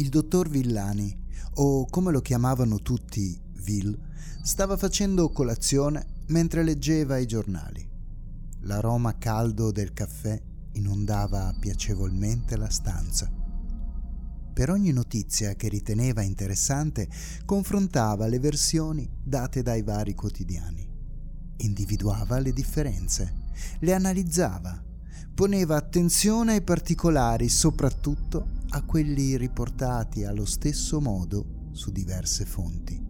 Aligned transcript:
Il 0.00 0.08
dottor 0.08 0.48
Villani, 0.48 1.14
o 1.56 1.84
come 1.84 2.10
lo 2.10 2.22
chiamavano 2.22 2.78
tutti 2.78 3.38
Will, 3.66 3.94
stava 4.42 4.78
facendo 4.78 5.28
colazione 5.28 6.22
mentre 6.28 6.62
leggeva 6.62 7.18
i 7.18 7.26
giornali. 7.26 7.86
L'aroma 8.60 9.18
caldo 9.18 9.70
del 9.70 9.92
caffè 9.92 10.40
inondava 10.72 11.54
piacevolmente 11.60 12.56
la 12.56 12.70
stanza. 12.70 13.30
Per 14.54 14.70
ogni 14.70 14.90
notizia 14.90 15.52
che 15.52 15.68
riteneva 15.68 16.22
interessante, 16.22 17.06
confrontava 17.44 18.26
le 18.26 18.38
versioni 18.38 19.06
date 19.22 19.60
dai 19.60 19.82
vari 19.82 20.14
quotidiani. 20.14 20.88
Individuava 21.58 22.38
le 22.38 22.54
differenze, 22.54 23.34
le 23.80 23.92
analizzava, 23.92 24.82
poneva 25.34 25.76
attenzione 25.76 26.54
ai 26.54 26.62
particolari, 26.62 27.50
soprattutto 27.50 28.59
a 28.70 28.82
quelli 28.84 29.36
riportati 29.36 30.24
allo 30.24 30.44
stesso 30.44 31.00
modo 31.00 31.68
su 31.72 31.90
diverse 31.90 32.44
fonti. 32.44 33.08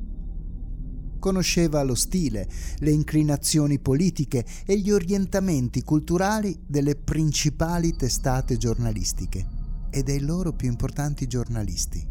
Conosceva 1.19 1.83
lo 1.83 1.95
stile, 1.95 2.49
le 2.79 2.91
inclinazioni 2.91 3.79
politiche 3.79 4.45
e 4.65 4.79
gli 4.79 4.91
orientamenti 4.91 5.83
culturali 5.83 6.59
delle 6.67 6.97
principali 6.97 7.95
testate 7.95 8.57
giornalistiche 8.57 9.47
e 9.91 10.03
dei 10.03 10.21
loro 10.21 10.55
più 10.55 10.69
importanti 10.69 11.27
giornalisti. 11.27 12.09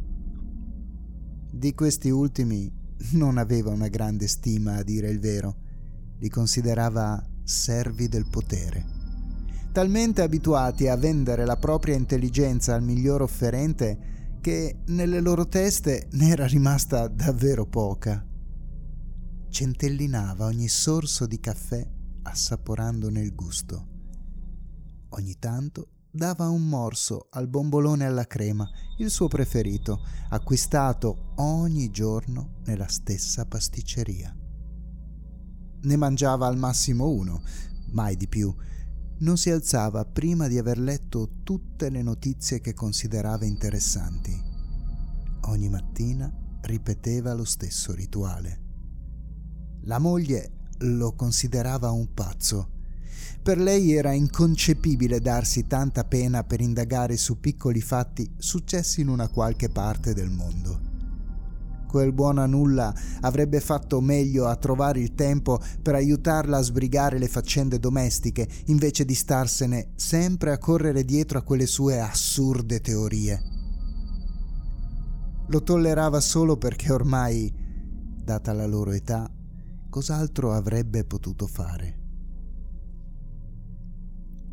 Di 1.51 1.73
questi 1.73 2.09
ultimi 2.09 2.71
non 3.13 3.37
aveva 3.37 3.71
una 3.71 3.87
grande 3.87 4.27
stima, 4.27 4.75
a 4.75 4.83
dire 4.83 5.09
il 5.09 5.19
vero, 5.19 5.55
li 6.19 6.29
considerava 6.29 7.25
servi 7.43 8.07
del 8.07 8.27
potere. 8.29 8.98
Talmente 9.71 10.23
abituati 10.23 10.87
a 10.87 10.95
vendere 10.95 11.45
la 11.45 11.55
propria 11.55 11.95
intelligenza 11.95 12.73
al 12.73 12.81
miglior 12.81 13.21
offerente 13.21 14.37
che 14.41 14.79
nelle 14.87 15.21
loro 15.21 15.47
teste 15.47 16.07
ne 16.13 16.29
era 16.29 16.47
rimasta 16.47 17.07
davvero 17.07 17.67
poca. 17.67 18.25
Centellinava 19.49 20.45
ogni 20.45 20.67
sorso 20.67 21.27
di 21.27 21.39
caffè 21.39 21.87
assaporandone 22.23 23.21
il 23.21 23.35
gusto. 23.35 23.87
Ogni 25.09 25.37
tanto 25.37 25.89
dava 26.11 26.49
un 26.49 26.67
morso 26.67 27.27
al 27.31 27.47
bombolone 27.47 28.05
alla 28.05 28.25
crema, 28.25 28.67
il 28.97 29.11
suo 29.11 29.27
preferito, 29.27 30.01
acquistato 30.29 31.33
ogni 31.35 31.91
giorno 31.91 32.61
nella 32.65 32.87
stessa 32.87 33.45
pasticceria. 33.45 34.35
Ne 35.81 35.95
mangiava 35.95 36.47
al 36.47 36.57
massimo 36.57 37.09
uno, 37.09 37.41
mai 37.91 38.15
di 38.15 38.27
più. 38.27 38.53
Non 39.19 39.37
si 39.37 39.49
alzava 39.49 40.05
prima 40.05 40.47
di 40.47 40.57
aver 40.57 40.77
letto 40.77 41.29
tutte 41.43 41.89
le 41.89 42.01
notizie 42.01 42.61
che 42.61 42.73
considerava 42.73 43.45
interessanti. 43.45 44.31
Ogni 45.41 45.69
mattina 45.69 46.31
ripeteva 46.61 47.33
lo 47.33 47.45
stesso 47.45 47.93
rituale. 47.93 48.59
La 49.83 49.99
moglie 49.99 50.51
lo 50.79 51.15
considerava 51.15 51.91
un 51.91 52.13
pazzo 52.13 52.77
per 53.41 53.57
lei 53.57 53.93
era 53.93 54.11
inconcepibile 54.11 55.21
darsi 55.21 55.65
tanta 55.65 56.03
pena 56.03 56.43
per 56.43 56.59
indagare 56.61 57.15
su 57.15 57.39
piccoli 57.39 57.79
fatti 57.79 58.29
successi 58.37 59.01
in 59.01 59.07
una 59.07 59.29
qualche 59.29 59.69
parte 59.69 60.13
del 60.13 60.29
mondo. 60.29 60.88
Quel 61.89 62.13
buono 62.13 62.43
a 62.43 62.45
nulla 62.45 62.93
avrebbe 63.21 63.59
fatto 63.59 63.99
meglio 63.99 64.45
a 64.45 64.55
trovare 64.57 64.99
il 64.99 65.15
tempo 65.15 65.59
per 65.81 65.95
aiutarla 65.95 66.57
a 66.57 66.61
sbrigare 66.61 67.17
le 67.17 67.27
faccende 67.27 67.79
domestiche, 67.79 68.47
invece 68.65 69.05
di 69.05 69.15
starsene 69.15 69.93
sempre 69.95 70.51
a 70.51 70.59
correre 70.59 71.03
dietro 71.03 71.39
a 71.39 71.41
quelle 71.41 71.65
sue 71.65 71.99
assurde 71.99 72.79
teorie. 72.79 73.41
Lo 75.47 75.63
tollerava 75.63 76.19
solo 76.19 76.57
perché 76.57 76.91
ormai, 76.91 77.51
data 78.23 78.53
la 78.53 78.67
loro 78.67 78.91
età, 78.91 79.27
cos'altro 79.89 80.53
avrebbe 80.53 81.05
potuto 81.05 81.47
fare? 81.47 81.97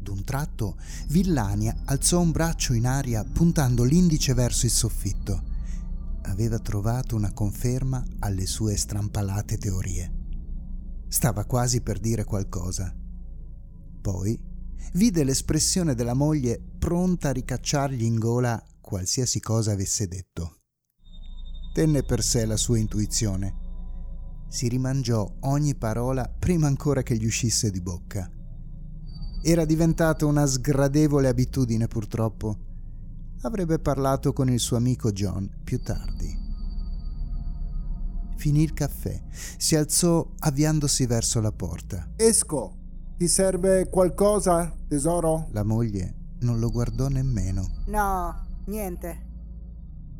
D'un 0.01 0.25
tratto 0.25 0.79
Villania 1.09 1.83
alzò 1.85 2.19
un 2.19 2.31
braccio 2.31 2.73
in 2.73 2.87
aria 2.87 3.27
puntando 3.31 3.85
l'indice 3.85 4.33
verso 4.33 4.65
il 4.65 4.73
soffitto. 4.73 5.56
Aveva 6.27 6.59
trovato 6.59 7.17
una 7.17 7.33
conferma 7.33 8.05
alle 8.21 8.47
sue 8.47 8.77
strampalate 8.77 9.59
teorie. 9.59 10.13
Stava 11.09 11.45
quasi 11.45 11.81
per 11.81 11.99
dire 11.99 12.25
qualcosa. 12.25 12.95
Poi 14.01 14.39
vide 14.93 15.25
l'espressione 15.25 15.95
della 15.95 16.15
moglie 16.15 16.61
pronta 16.79 17.31
a 17.31 17.33
ricacciargli 17.33 18.03
in 18.03 18.19
gola 18.19 18.63
qualsiasi 18.81 19.41
cosa 19.41 19.73
avesse 19.73 20.07
detto. 20.07 20.59
Tenne 21.75 22.03
per 22.05 22.23
sé 22.23 22.45
la 22.45 22.57
sua 22.57 22.79
intuizione. 22.79 23.65
Si 24.49 24.69
rimangiò 24.69 25.29
ogni 25.41 25.75
parola 25.75 26.29
prima 26.29 26.67
ancora 26.67 27.03
che 27.03 27.17
gli 27.17 27.27
uscisse 27.27 27.71
di 27.71 27.81
bocca 27.81 28.31
era 29.49 29.65
diventata 29.65 30.27
una 30.27 30.45
sgradevole 30.45 31.29
abitudine 31.29 31.87
purtroppo. 31.87 32.66
Avrebbe 33.43 33.79
parlato 33.79 34.33
con 34.33 34.49
il 34.51 34.59
suo 34.59 34.77
amico 34.77 35.13
John 35.13 35.49
più 35.63 35.81
tardi. 35.81 36.45
Finì 38.37 38.63
il 38.63 38.73
caffè, 38.73 39.23
si 39.57 39.77
alzò 39.77 40.27
avviandosi 40.39 41.07
verso 41.07 41.41
la 41.41 41.53
porta. 41.53 42.13
Esco. 42.17 42.75
Ti 43.17 43.29
serve 43.29 43.89
qualcosa, 43.89 44.77
tesoro? 44.87 45.49
La 45.53 45.63
moglie 45.63 46.15
non 46.41 46.59
lo 46.59 46.71
guardò 46.71 47.09
nemmeno. 47.09 47.67
No, 47.87 48.63
niente. 48.67 49.27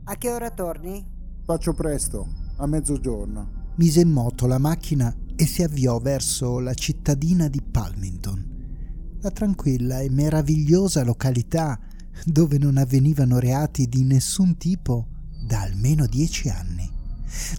A 0.05 0.17
che 0.17 0.33
ora 0.33 0.51
torni? 0.51 1.05
Faccio 1.45 1.75
presto, 1.75 2.27
a 2.57 2.67
mezzogiorno. 2.67 3.75
Mise 3.77 4.01
in 4.01 4.11
moto 4.11 4.47
la 4.47 4.59
macchina 4.59 5.15
e 5.37 5.45
si 5.45 5.63
avviò 5.63 5.99
verso 5.99 6.59
la 6.59 6.73
cittadina 6.73 7.49
di 7.49 7.61
Palmington 7.61 8.55
la 9.27 9.33
tranquilla 9.33 9.99
e 10.01 10.09
meravigliosa 10.09 11.03
località 11.03 11.81
dove 12.25 12.59
non 12.59 12.77
avvenivano 12.77 13.39
reati 13.39 13.89
di 13.89 14.03
nessun 14.05 14.57
tipo 14.57 15.09
da 15.47 15.63
almeno 15.63 16.07
dieci 16.07 16.49
anni, 16.49 16.91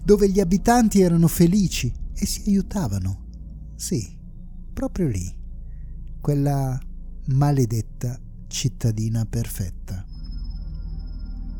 dove 0.04 0.30
gli 0.30 0.40
abitanti 0.40 1.00
erano 1.00 1.28
felici 1.28 1.92
e 2.14 2.26
si 2.26 2.42
aiutavano. 2.46 3.26
Sì, 3.76 4.16
proprio 4.72 5.08
lì, 5.08 5.34
quella 6.20 6.78
maledetta 7.26 8.20
cittadina 8.48 9.24
perfetta. 9.24 10.04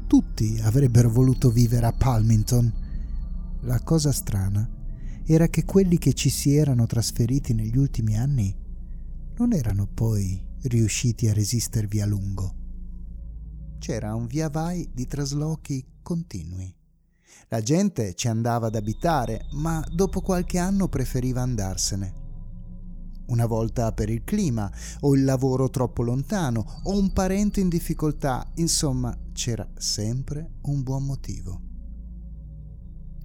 Tutti 0.06 0.58
avrebbero 0.62 1.10
voluto 1.10 1.50
vivere 1.50 1.86
a 1.86 1.92
Palmington. 1.92 2.86
La 3.62 3.80
cosa 3.80 4.10
strana 4.10 4.68
era 5.24 5.48
che 5.48 5.64
quelli 5.64 5.98
che 5.98 6.14
ci 6.14 6.30
si 6.30 6.54
erano 6.54 6.86
trasferiti 6.86 7.52
negli 7.52 7.76
ultimi 7.76 8.16
anni 8.16 8.56
non 9.36 9.52
erano 9.52 9.86
poi 9.86 10.42
riusciti 10.62 11.28
a 11.28 11.34
resistervi 11.34 12.00
a 12.00 12.06
lungo. 12.06 12.57
C'era 13.78 14.14
un 14.14 14.26
via 14.26 14.48
vai 14.48 14.88
di 14.92 15.06
traslochi 15.06 15.84
continui. 16.02 16.74
La 17.48 17.62
gente 17.62 18.14
ci 18.14 18.28
andava 18.28 18.66
ad 18.66 18.74
abitare, 18.74 19.46
ma 19.52 19.82
dopo 19.90 20.20
qualche 20.20 20.58
anno 20.58 20.88
preferiva 20.88 21.40
andarsene. 21.40 22.26
Una 23.28 23.46
volta 23.46 23.92
per 23.92 24.10
il 24.10 24.24
clima, 24.24 24.70
o 25.00 25.14
il 25.14 25.24
lavoro 25.24 25.70
troppo 25.70 26.02
lontano, 26.02 26.80
o 26.84 26.98
un 26.98 27.12
parente 27.12 27.60
in 27.60 27.68
difficoltà, 27.68 28.50
insomma 28.56 29.16
c'era 29.32 29.66
sempre 29.76 30.56
un 30.62 30.82
buon 30.82 31.04
motivo. 31.04 31.60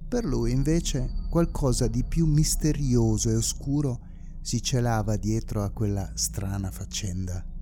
Per 0.08 0.24
lui 0.24 0.52
invece 0.52 1.26
qualcosa 1.28 1.88
di 1.88 2.04
più 2.04 2.26
misterioso 2.26 3.28
e 3.30 3.34
oscuro 3.34 4.00
si 4.40 4.62
celava 4.62 5.16
dietro 5.16 5.62
a 5.62 5.70
quella 5.70 6.10
strana 6.14 6.70
faccenda. 6.70 7.53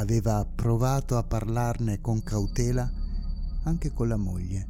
Aveva 0.00 0.46
provato 0.46 1.18
a 1.18 1.22
parlarne 1.22 2.00
con 2.00 2.22
cautela 2.22 2.90
anche 3.64 3.92
con 3.92 4.08
la 4.08 4.16
moglie. 4.16 4.68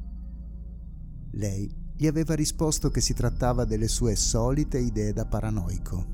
Lei 1.35 1.73
gli 1.97 2.09
aveva 2.09 2.35
risposto 2.35 2.91
che 2.91 3.01
si 3.01 3.15
trattava 3.15 3.65
delle 3.65 3.87
sue 3.87 4.17
solite 4.17 4.81
idee 4.81 5.13
da 5.13 5.27
paranoico. 5.27 6.05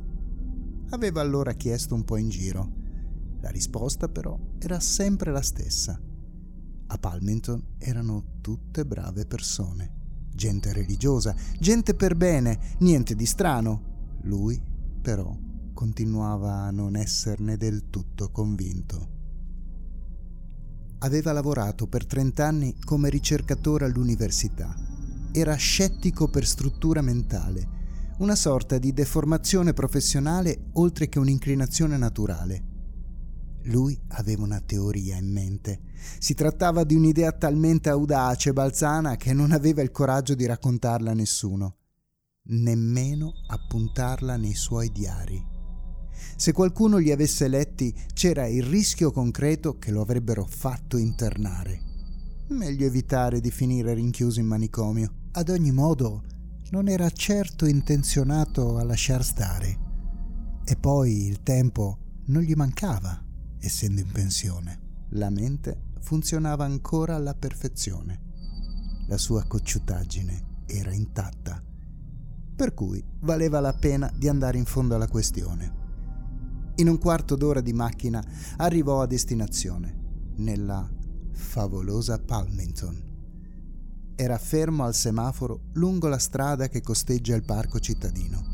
Aveva 0.90 1.22
allora 1.22 1.54
chiesto 1.54 1.94
un 1.94 2.04
po' 2.04 2.18
in 2.18 2.28
giro. 2.28 2.70
La 3.40 3.48
risposta 3.48 4.06
però 4.10 4.38
era 4.58 4.80
sempre 4.80 5.32
la 5.32 5.40
stessa. 5.40 5.98
A 6.88 6.98
Palmington 6.98 7.76
erano 7.78 8.40
tutte 8.42 8.84
brave 8.84 9.24
persone, 9.24 10.26
gente 10.34 10.74
religiosa, 10.74 11.34
gente 11.58 11.94
per 11.94 12.16
bene, 12.16 12.76
niente 12.80 13.14
di 13.14 13.24
strano. 13.24 14.18
Lui 14.24 14.62
però 15.00 15.45
continuava 15.76 16.62
a 16.62 16.70
non 16.70 16.96
esserne 16.96 17.58
del 17.58 17.90
tutto 17.90 18.30
convinto. 18.30 19.08
Aveva 21.00 21.32
lavorato 21.32 21.86
per 21.86 22.06
30 22.06 22.46
anni 22.46 22.74
come 22.82 23.10
ricercatore 23.10 23.84
all'università. 23.84 24.74
Era 25.32 25.54
scettico 25.54 26.28
per 26.28 26.46
struttura 26.46 27.02
mentale, 27.02 28.14
una 28.20 28.34
sorta 28.34 28.78
di 28.78 28.94
deformazione 28.94 29.74
professionale 29.74 30.70
oltre 30.72 31.10
che 31.10 31.18
un'inclinazione 31.18 31.98
naturale. 31.98 32.64
Lui 33.64 34.00
aveva 34.08 34.44
una 34.44 34.60
teoria 34.60 35.18
in 35.18 35.30
mente. 35.30 35.82
Si 36.18 36.32
trattava 36.32 36.84
di 36.84 36.94
un'idea 36.94 37.32
talmente 37.32 37.90
audace 37.90 38.48
e 38.48 38.52
balzana 38.54 39.16
che 39.16 39.34
non 39.34 39.52
aveva 39.52 39.82
il 39.82 39.90
coraggio 39.90 40.34
di 40.34 40.46
raccontarla 40.46 41.10
a 41.10 41.14
nessuno, 41.14 41.76
nemmeno 42.44 43.32
appuntarla 43.46 44.38
nei 44.38 44.54
suoi 44.54 44.90
diari. 44.90 45.55
Se 46.36 46.52
qualcuno 46.52 46.98
li 46.98 47.10
avesse 47.10 47.48
letti, 47.48 47.94
c'era 48.12 48.46
il 48.46 48.62
rischio 48.62 49.10
concreto 49.10 49.78
che 49.78 49.90
lo 49.90 50.00
avrebbero 50.00 50.44
fatto 50.44 50.96
internare. 50.96 51.80
Meglio 52.48 52.86
evitare 52.86 53.40
di 53.40 53.50
finire 53.50 53.94
rinchiuso 53.94 54.40
in 54.40 54.46
manicomio. 54.46 55.12
Ad 55.32 55.48
ogni 55.48 55.72
modo, 55.72 56.22
non 56.70 56.88
era 56.88 57.08
certo 57.10 57.66
intenzionato 57.66 58.76
a 58.78 58.84
lasciar 58.84 59.24
stare. 59.24 59.78
E 60.64 60.76
poi 60.76 61.26
il 61.26 61.42
tempo 61.42 61.98
non 62.26 62.42
gli 62.42 62.54
mancava 62.54 63.22
essendo 63.58 64.00
in 64.00 64.10
pensione. 64.10 64.80
La 65.10 65.30
mente 65.30 65.92
funzionava 66.00 66.64
ancora 66.64 67.14
alla 67.14 67.34
perfezione. 67.34 68.20
La 69.08 69.18
sua 69.18 69.44
cocciutaggine 69.44 70.64
era 70.66 70.92
intatta, 70.92 71.62
per 72.56 72.74
cui 72.74 73.02
valeva 73.20 73.60
la 73.60 73.72
pena 73.72 74.12
di 74.16 74.28
andare 74.28 74.58
in 74.58 74.64
fondo 74.64 74.94
alla 74.94 75.08
questione. 75.08 75.84
In 76.78 76.88
un 76.88 76.98
quarto 76.98 77.36
d'ora 77.36 77.62
di 77.62 77.72
macchina 77.72 78.22
arrivò 78.58 79.00
a 79.00 79.06
destinazione, 79.06 80.34
nella 80.36 80.86
favolosa 81.32 82.18
Palmington. 82.18 83.14
Era 84.14 84.36
fermo 84.36 84.84
al 84.84 84.94
semaforo 84.94 85.68
lungo 85.72 86.08
la 86.08 86.18
strada 86.18 86.68
che 86.68 86.82
costeggia 86.82 87.34
il 87.34 87.44
parco 87.44 87.80
cittadino. 87.80 88.44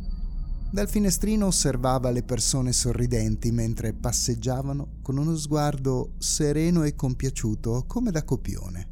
Dal 0.70 0.88
finestrino 0.88 1.46
osservava 1.46 2.12
le 2.12 2.22
persone 2.22 2.72
sorridenti 2.72 3.50
mentre 3.50 3.92
passeggiavano 3.92 4.98
con 5.02 5.18
uno 5.18 5.36
sguardo 5.36 6.14
sereno 6.18 6.84
e 6.84 6.94
compiaciuto 6.94 7.86
come 7.88 8.12
da 8.12 8.22
copione. 8.22 8.88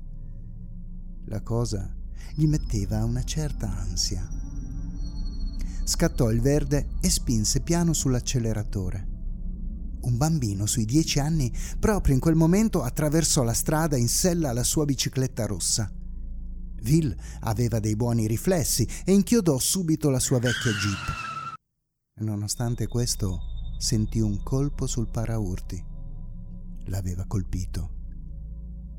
La 1.26 1.41
cosa 1.43 1.88
gli 2.35 2.49
metteva 2.49 3.05
una 3.05 3.23
certa 3.23 3.79
ansia. 3.79 4.29
Scattò 5.85 6.33
il 6.33 6.41
verde 6.41 6.88
e 7.00 7.09
spinse 7.09 7.61
piano 7.61 7.93
sull'acceleratore. 7.93 9.10
Un 10.02 10.17
bambino 10.17 10.67
sui 10.67 10.85
dieci 10.85 11.19
anni 11.19 11.52
proprio 11.79 12.14
in 12.14 12.20
quel 12.20 12.35
momento 12.35 12.82
attraversò 12.82 13.43
la 13.43 13.52
strada 13.52 13.97
in 13.97 14.08
sella 14.08 14.50
alla 14.50 14.64
sua 14.64 14.85
bicicletta 14.85 15.47
rossa. 15.47 15.91
Will 16.82 17.14
aveva 17.41 17.79
dei 17.79 17.97
buoni 17.97 18.26
riflessi 18.26 18.88
e 19.05 19.12
inchiodò 19.12 19.58
subito 19.58 20.08
la 20.08 20.19
sua 20.19 20.38
vecchia 20.38 20.73
jeep. 20.73 21.19
Nonostante 22.20 22.87
questo, 22.87 23.41
sentì 23.79 24.20
un 24.20 24.43
colpo 24.43 24.87
sul 24.87 25.11
paraurti. 25.11 25.82
L'aveva 26.87 27.25
colpito. 27.26 27.99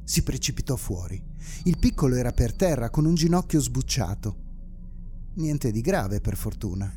Si 0.03 0.23
precipitò 0.23 0.75
fuori. 0.75 1.23
Il 1.63 1.77
piccolo 1.77 2.15
era 2.15 2.31
per 2.31 2.53
terra 2.53 2.89
con 2.89 3.05
un 3.05 3.15
ginocchio 3.15 3.59
sbucciato. 3.59 4.49
Niente 5.35 5.71
di 5.71 5.81
grave, 5.81 6.19
per 6.19 6.35
fortuna. 6.35 6.91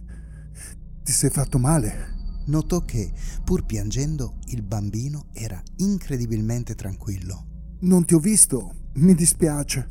Ti 1.03 1.12
sei 1.12 1.31
fatto 1.31 1.59
male? 1.59 2.14
Notò 2.46 2.85
che, 2.85 3.12
pur 3.43 3.64
piangendo, 3.64 4.38
il 4.46 4.62
bambino 4.62 5.26
era 5.32 5.62
incredibilmente 5.76 6.75
tranquillo. 6.75 7.76
Non 7.81 8.05
ti 8.05 8.14
ho 8.14 8.19
visto, 8.19 8.91
mi 8.94 9.14
dispiace. 9.14 9.91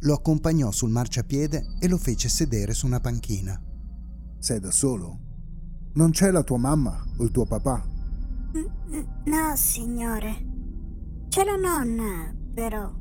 Lo 0.00 0.14
accompagnò 0.14 0.70
sul 0.70 0.90
marciapiede 0.90 1.76
e 1.80 1.88
lo 1.88 1.96
fece 1.96 2.28
sedere 2.28 2.74
su 2.74 2.86
una 2.86 3.00
panchina. 3.00 3.60
Sei 4.38 4.60
da 4.60 4.70
solo? 4.70 5.20
Non 5.94 6.10
c'è 6.10 6.30
la 6.30 6.42
tua 6.42 6.58
mamma 6.58 7.02
o 7.16 7.24
il 7.24 7.30
tuo 7.30 7.46
papà? 7.46 7.94
No, 8.52 9.56
signore. 9.56 10.44
C'è 11.28 11.44
la 11.44 11.56
nonna, 11.56 12.34
però. 12.54 12.92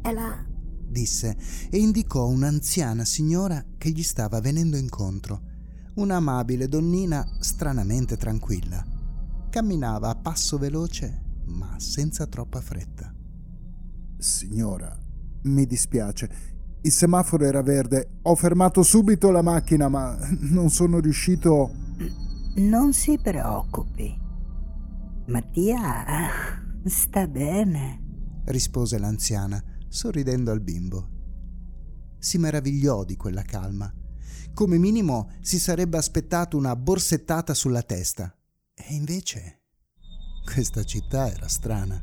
È 0.00 0.12
là. 0.12 0.44
disse 0.86 1.36
e 1.70 1.78
indicò 1.78 2.26
un'anziana 2.28 3.04
signora 3.04 3.64
che 3.76 3.90
gli 3.90 4.02
stava 4.02 4.40
venendo 4.40 4.76
incontro. 4.76 5.52
Un'amabile 5.94 6.68
donnina 6.68 7.26
stranamente 7.38 8.16
tranquilla. 8.16 8.84
Camminava 9.50 10.10
a 10.10 10.16
passo 10.16 10.58
veloce, 10.58 11.42
ma 11.46 11.78
senza 11.78 12.26
troppa 12.26 12.60
fretta. 12.60 13.14
Signora, 14.18 14.96
mi 15.42 15.66
dispiace. 15.66 16.52
Il 16.82 16.92
semaforo 16.92 17.44
era 17.44 17.62
verde. 17.62 18.18
Ho 18.22 18.34
fermato 18.34 18.82
subito 18.82 19.30
la 19.30 19.42
macchina, 19.42 19.88
ma 19.88 20.16
non 20.40 20.70
sono 20.70 20.98
riuscito 20.98 21.70
non 22.56 22.92
si 22.92 23.18
preoccupi. 23.18 24.16
Mattia 25.26 26.04
sta 26.84 27.26
bene, 27.26 28.42
rispose 28.44 28.96
l'anziana, 28.98 29.60
sorridendo 29.88 30.52
al 30.52 30.60
bimbo. 30.60 31.08
Si 32.18 32.38
meravigliò 32.38 33.04
di 33.04 33.16
quella 33.16 33.42
calma. 33.42 33.92
Come 34.54 34.78
minimo 34.78 35.32
si 35.40 35.58
sarebbe 35.58 35.98
aspettato 35.98 36.56
una 36.56 36.76
borsettata 36.76 37.54
sulla 37.54 37.82
testa. 37.82 38.32
E 38.72 38.94
invece 38.94 39.62
questa 40.44 40.84
città 40.84 41.28
era 41.28 41.48
strana. 41.48 42.00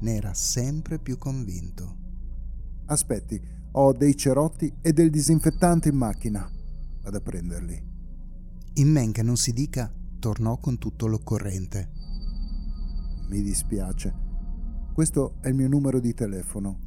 Ne 0.00 0.14
era 0.14 0.32
sempre 0.34 1.00
più 1.00 1.18
convinto. 1.18 1.96
Aspetti, 2.86 3.42
ho 3.72 3.92
dei 3.92 4.16
cerotti 4.16 4.72
e 4.80 4.92
del 4.92 5.10
disinfettante 5.10 5.88
in 5.88 5.96
macchina. 5.96 6.48
Vado 7.02 7.16
a 7.16 7.20
prenderli. 7.20 7.92
In 8.74 8.92
men 8.92 9.10
che 9.10 9.24
non 9.24 9.36
si 9.36 9.52
dica, 9.52 9.92
tornò 10.20 10.58
con 10.58 10.78
tutto 10.78 11.08
l'occorrente. 11.08 11.90
Mi 13.30 13.42
dispiace. 13.42 14.14
Questo 14.92 15.38
è 15.40 15.48
il 15.48 15.54
mio 15.54 15.66
numero 15.66 15.98
di 15.98 16.14
telefono. 16.14 16.78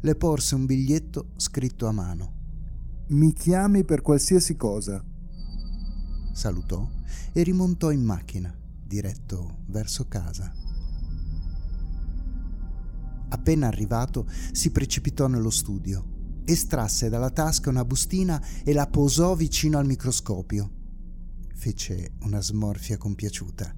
Le 0.00 0.16
porse 0.16 0.56
un 0.56 0.66
biglietto 0.66 1.30
scritto 1.36 1.86
a 1.86 1.92
mano. 1.92 2.40
Mi 3.08 3.32
chiami 3.32 3.84
per 3.84 4.02
qualsiasi 4.02 4.56
cosa. 4.56 5.04
Salutò 6.32 6.88
e 7.32 7.42
rimontò 7.42 7.90
in 7.90 8.02
macchina, 8.02 8.54
diretto 8.86 9.58
verso 9.66 10.06
casa. 10.08 10.52
Appena 13.28 13.66
arrivato, 13.66 14.26
si 14.52 14.70
precipitò 14.70 15.26
nello 15.26 15.50
studio, 15.50 16.40
estrasse 16.44 17.08
dalla 17.08 17.30
tasca 17.30 17.70
una 17.70 17.84
bustina 17.84 18.42
e 18.64 18.72
la 18.72 18.86
posò 18.86 19.34
vicino 19.34 19.78
al 19.78 19.86
microscopio 19.86 20.80
fece 21.62 22.14
una 22.22 22.42
smorfia 22.42 22.96
compiaciuta. 22.96 23.72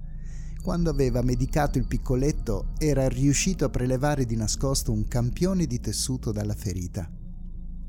Quando 0.62 0.88
aveva 0.88 1.20
medicato 1.20 1.76
il 1.76 1.86
piccoletto 1.86 2.72
era 2.78 3.06
riuscito 3.10 3.66
a 3.66 3.68
prelevare 3.68 4.24
di 4.24 4.36
nascosto 4.36 4.90
un 4.90 5.06
campione 5.06 5.66
di 5.66 5.78
tessuto 5.80 6.32
dalla 6.32 6.54
ferita. 6.54 7.06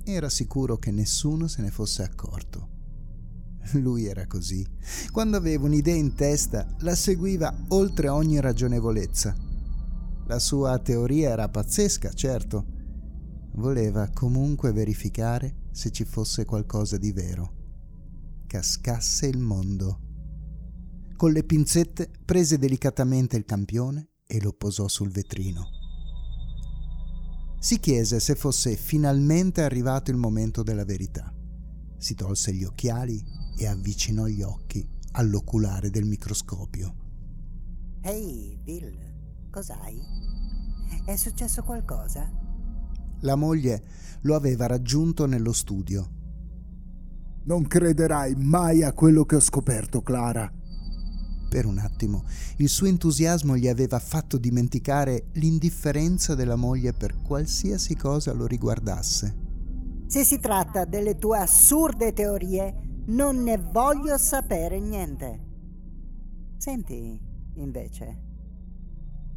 Era 0.05 0.29
sicuro 0.29 0.77
che 0.77 0.91
nessuno 0.91 1.47
se 1.47 1.61
ne 1.61 1.71
fosse 1.71 2.03
accorto. 2.03 2.69
Lui 3.73 4.05
era 4.05 4.27
così. 4.27 4.65
Quando 5.11 5.35
aveva 5.35 5.65
un'idea 5.65 5.95
in 5.95 6.13
testa, 6.13 6.65
la 6.79 6.95
seguiva 6.95 7.53
oltre 7.69 8.07
ogni 8.07 8.39
ragionevolezza. 8.39 9.35
La 10.27 10.39
sua 10.39 10.79
teoria 10.79 11.31
era 11.31 11.49
pazzesca, 11.49 12.13
certo. 12.13 12.65
Voleva 13.55 14.09
comunque 14.13 14.71
verificare 14.71 15.63
se 15.71 15.91
ci 15.91 16.05
fosse 16.05 16.45
qualcosa 16.45 16.97
di 16.97 17.11
vero 17.11 17.55
cascasse 18.55 19.27
il 19.27 19.37
mondo. 19.37 19.99
Con 21.17 21.33
le 21.33 21.43
pinzette 21.43 22.09
prese 22.23 22.57
delicatamente 22.57 23.35
il 23.35 23.43
campione 23.43 24.11
e 24.25 24.41
lo 24.41 24.53
posò 24.53 24.87
sul 24.87 25.09
vetrino. 25.09 25.74
Si 27.65 27.79
chiese 27.79 28.19
se 28.19 28.35
fosse 28.35 28.75
finalmente 28.75 29.63
arrivato 29.63 30.11
il 30.11 30.17
momento 30.17 30.61
della 30.61 30.85
verità. 30.85 31.33
Si 31.97 32.13
tolse 32.13 32.53
gli 32.53 32.63
occhiali 32.63 33.19
e 33.57 33.65
avvicinò 33.65 34.27
gli 34.27 34.43
occhi 34.43 34.87
all'oculare 35.13 35.89
del 35.89 36.05
microscopio. 36.05 36.95
Ehi, 38.01 38.55
Bill, 38.61 39.49
cos'hai? 39.49 39.99
È 41.07 41.15
successo 41.15 41.63
qualcosa? 41.63 42.31
La 43.21 43.33
moglie 43.33 43.83
lo 44.21 44.35
aveva 44.35 44.67
raggiunto 44.67 45.25
nello 45.25 45.51
studio 45.51 46.15
non 47.45 47.67
crederai 47.67 48.33
mai 48.35 48.81
a 48.81 48.91
quello 48.91 49.23
che 49.23 49.35
ho 49.35 49.39
scoperto, 49.39 50.01
Clara. 50.01 50.51
Per 51.55 51.65
un 51.65 51.77
attimo 51.77 52.25
il 52.57 52.67
suo 52.67 52.85
entusiasmo 52.85 53.55
gli 53.55 53.69
aveva 53.69 53.97
fatto 53.99 54.37
dimenticare 54.37 55.27
l'indifferenza 55.35 56.35
della 56.35 56.57
moglie 56.57 56.91
per 56.91 57.21
qualsiasi 57.21 57.95
cosa 57.95 58.33
lo 58.33 58.45
riguardasse. 58.45 59.33
Se 60.05 60.25
si 60.25 60.37
tratta 60.39 60.83
delle 60.83 61.17
tue 61.17 61.37
assurde 61.37 62.11
teorie, 62.11 63.03
non 63.05 63.41
ne 63.41 63.57
voglio 63.57 64.17
sapere 64.17 64.81
niente. 64.81 65.39
Senti, 66.57 67.17
invece, 67.53 68.21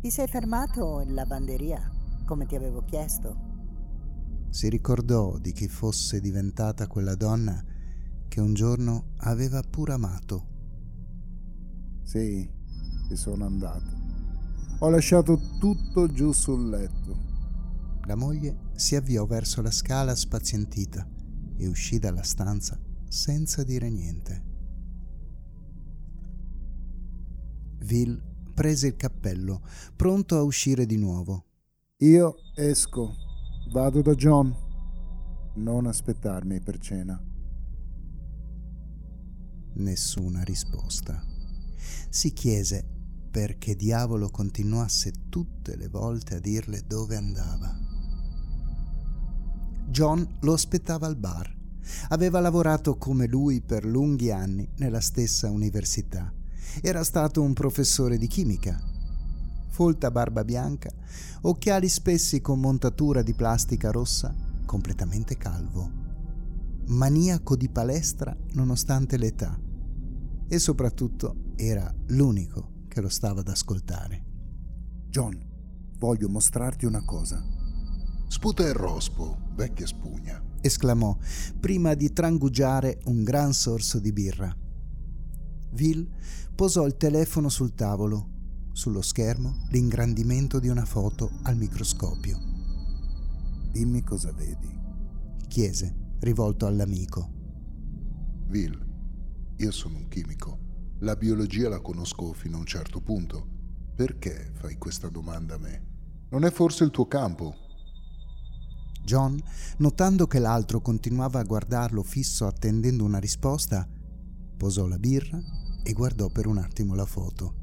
ti 0.00 0.10
sei 0.10 0.26
fermato 0.26 1.00
in 1.00 1.14
lavanderia, 1.14 1.88
come 2.26 2.46
ti 2.46 2.56
avevo 2.56 2.82
chiesto? 2.82 3.36
Si 4.50 4.68
ricordò 4.68 5.38
di 5.38 5.52
chi 5.52 5.68
fosse 5.68 6.20
diventata 6.20 6.88
quella 6.88 7.14
donna 7.14 7.64
che 8.26 8.40
un 8.40 8.54
giorno 8.54 9.10
aveva 9.18 9.62
pur 9.62 9.90
amato. 9.90 10.47
Sì, 12.08 12.50
ci 13.06 13.16
sono 13.16 13.44
andato. 13.44 13.84
Ho 14.78 14.88
lasciato 14.88 15.38
tutto 15.58 16.10
giù 16.10 16.32
sul 16.32 16.70
letto. 16.70 17.14
La 18.06 18.14
moglie 18.14 18.70
si 18.76 18.96
avviò 18.96 19.26
verso 19.26 19.60
la 19.60 19.70
scala 19.70 20.14
spazientita 20.14 21.06
e 21.58 21.66
uscì 21.66 21.98
dalla 21.98 22.22
stanza 22.22 22.80
senza 23.08 23.62
dire 23.62 23.90
niente. 23.90 24.44
Will 27.86 28.54
prese 28.54 28.86
il 28.86 28.96
cappello, 28.96 29.60
pronto 29.94 30.38
a 30.38 30.42
uscire 30.42 30.86
di 30.86 30.96
nuovo. 30.96 31.44
Io 31.98 32.36
esco. 32.54 33.12
Vado 33.70 34.00
da 34.00 34.14
John. 34.14 34.56
Non 35.56 35.84
aspettarmi 35.84 36.62
per 36.62 36.78
cena. 36.78 37.22
Nessuna 39.74 40.42
risposta. 40.42 41.36
Si 42.08 42.32
chiese 42.32 42.84
perché 43.30 43.76
diavolo 43.76 44.30
continuasse 44.30 45.12
tutte 45.28 45.76
le 45.76 45.88
volte 45.88 46.36
a 46.36 46.40
dirle 46.40 46.82
dove 46.86 47.16
andava. 47.16 47.72
John 49.86 50.38
lo 50.40 50.52
aspettava 50.52 51.06
al 51.06 51.16
bar. 51.16 51.56
Aveva 52.08 52.40
lavorato 52.40 52.96
come 52.96 53.26
lui 53.26 53.60
per 53.60 53.84
lunghi 53.84 54.30
anni 54.30 54.68
nella 54.76 55.00
stessa 55.00 55.50
università. 55.50 56.32
Era 56.82 57.02
stato 57.04 57.42
un 57.42 57.54
professore 57.54 58.18
di 58.18 58.26
chimica. 58.26 58.78
Folta 59.70 60.10
barba 60.10 60.44
bianca, 60.44 60.90
occhiali 61.42 61.88
spessi 61.88 62.40
con 62.40 62.60
montatura 62.60 63.22
di 63.22 63.32
plastica 63.32 63.90
rossa, 63.90 64.34
completamente 64.66 65.36
calvo. 65.36 65.90
Maniaco 66.86 67.56
di 67.56 67.68
palestra 67.68 68.36
nonostante 68.52 69.16
l'età. 69.16 69.67
E 70.48 70.58
soprattutto 70.58 71.52
era 71.56 71.94
l'unico 72.06 72.86
che 72.88 73.02
lo 73.02 73.10
stava 73.10 73.40
ad 73.40 73.48
ascoltare. 73.48 74.24
John, 75.10 75.38
voglio 75.98 76.28
mostrarti 76.28 76.86
una 76.86 77.04
cosa. 77.04 77.44
Sputa 78.28 78.66
il 78.66 78.74
rospo, 78.74 79.50
vecchia 79.54 79.86
spugna, 79.86 80.42
esclamò, 80.60 81.16
prima 81.60 81.94
di 81.94 82.12
trangugiare 82.12 83.00
un 83.04 83.22
gran 83.22 83.52
sorso 83.52 83.98
di 83.98 84.12
birra. 84.12 84.54
Will 85.72 86.08
posò 86.54 86.86
il 86.86 86.96
telefono 86.96 87.48
sul 87.48 87.74
tavolo, 87.74 88.36
sullo 88.72 89.02
schermo 89.02 89.66
l'ingrandimento 89.70 90.58
di 90.60 90.68
una 90.68 90.84
foto 90.84 91.30
al 91.42 91.56
microscopio. 91.56 92.38
Dimmi 93.70 94.02
cosa 94.02 94.32
vedi, 94.32 94.68
chiese, 95.46 96.14
rivolto 96.20 96.66
all'amico. 96.66 97.32
Will, 98.48 98.87
io 99.58 99.70
sono 99.72 99.96
un 99.96 100.08
chimico. 100.08 100.58
La 101.00 101.16
biologia 101.16 101.68
la 101.68 101.80
conosco 101.80 102.32
fino 102.32 102.56
a 102.56 102.60
un 102.60 102.66
certo 102.66 103.00
punto. 103.00 103.46
Perché 103.94 104.52
fai 104.54 104.78
questa 104.78 105.08
domanda 105.08 105.54
a 105.54 105.58
me? 105.58 105.86
Non 106.30 106.44
è 106.44 106.50
forse 106.50 106.84
il 106.84 106.90
tuo 106.90 107.08
campo? 107.08 107.54
John, 109.02 109.36
notando 109.78 110.28
che 110.28 110.38
l'altro 110.38 110.80
continuava 110.80 111.40
a 111.40 111.44
guardarlo 111.44 112.04
fisso 112.04 112.46
attendendo 112.46 113.02
una 113.02 113.18
risposta, 113.18 113.88
posò 114.56 114.86
la 114.86 114.98
birra 114.98 115.40
e 115.82 115.92
guardò 115.92 116.28
per 116.28 116.46
un 116.46 116.58
attimo 116.58 116.94
la 116.94 117.06
foto. 117.06 117.54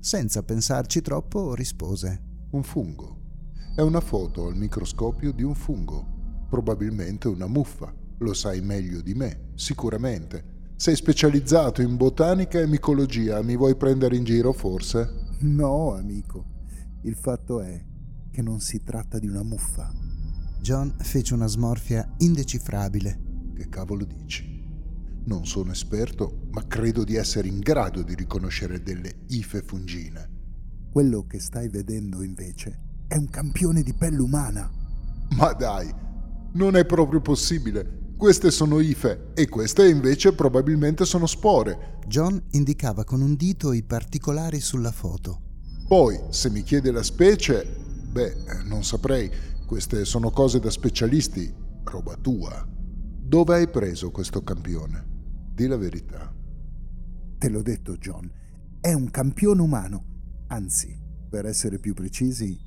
Senza 0.00 0.42
pensarci 0.42 1.02
troppo 1.02 1.54
rispose. 1.54 2.46
Un 2.52 2.62
fungo. 2.62 3.20
È 3.76 3.82
una 3.82 4.00
foto 4.00 4.46
al 4.46 4.56
microscopio 4.56 5.32
di 5.32 5.42
un 5.42 5.54
fungo. 5.54 6.46
Probabilmente 6.48 7.28
una 7.28 7.46
muffa. 7.46 7.92
Lo 8.18 8.32
sai 8.32 8.62
meglio 8.62 9.02
di 9.02 9.12
me, 9.12 9.50
sicuramente. 9.54 10.52
Sei 10.76 10.96
specializzato 10.96 11.82
in 11.82 11.96
botanica 11.96 12.58
e 12.60 12.66
micologia, 12.66 13.40
mi 13.42 13.56
vuoi 13.56 13.76
prendere 13.76 14.16
in 14.16 14.24
giro 14.24 14.52
forse? 14.52 15.08
No, 15.40 15.94
amico. 15.94 16.44
Il 17.02 17.14
fatto 17.14 17.60
è 17.60 17.82
che 18.30 18.42
non 18.42 18.58
si 18.58 18.82
tratta 18.82 19.20
di 19.20 19.28
una 19.28 19.44
muffa. 19.44 19.92
John 20.60 20.92
fece 20.98 21.32
una 21.32 21.46
smorfia 21.46 22.14
indecifrabile. 22.18 23.20
Che 23.54 23.68
cavolo 23.68 24.04
dici? 24.04 24.62
Non 25.26 25.46
sono 25.46 25.70
esperto, 25.70 26.48
ma 26.50 26.66
credo 26.66 27.04
di 27.04 27.14
essere 27.14 27.46
in 27.46 27.60
grado 27.60 28.02
di 28.02 28.14
riconoscere 28.16 28.82
delle 28.82 29.20
ife 29.28 29.62
fungine. 29.62 30.28
Quello 30.90 31.24
che 31.26 31.38
stai 31.38 31.68
vedendo 31.68 32.22
invece 32.22 32.80
è 33.06 33.16
un 33.16 33.30
campione 33.30 33.82
di 33.82 33.94
pelle 33.94 34.20
umana. 34.20 34.68
Ma 35.36 35.52
dai, 35.52 35.88
non 36.54 36.74
è 36.76 36.84
proprio 36.84 37.20
possibile. 37.20 38.02
Queste 38.24 38.50
sono 38.50 38.80
ife 38.80 39.32
e 39.34 39.50
queste 39.50 39.86
invece 39.86 40.32
probabilmente 40.32 41.04
sono 41.04 41.26
spore. 41.26 41.98
John 42.06 42.42
indicava 42.52 43.04
con 43.04 43.20
un 43.20 43.34
dito 43.34 43.74
i 43.74 43.82
particolari 43.82 44.60
sulla 44.60 44.92
foto. 44.92 45.42
Poi, 45.86 46.18
se 46.30 46.48
mi 46.48 46.62
chiede 46.62 46.90
la 46.90 47.02
specie, 47.02 47.66
beh, 48.10 48.62
non 48.64 48.82
saprei. 48.82 49.30
Queste 49.66 50.06
sono 50.06 50.30
cose 50.30 50.58
da 50.58 50.70
specialisti, 50.70 51.52
roba 51.84 52.16
tua. 52.16 52.66
Dove 52.66 53.56
hai 53.56 53.68
preso 53.68 54.10
questo 54.10 54.42
campione? 54.42 55.06
Di 55.52 55.66
la 55.66 55.76
verità. 55.76 56.34
Te 57.36 57.48
l'ho 57.50 57.60
detto, 57.60 57.98
John. 57.98 58.32
È 58.80 58.94
un 58.94 59.10
campione 59.10 59.60
umano. 59.60 60.04
Anzi, 60.46 60.98
per 61.28 61.44
essere 61.44 61.78
più 61.78 61.92
precisi, 61.92 62.58